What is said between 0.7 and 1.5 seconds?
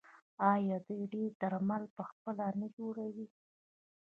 دوی ډیری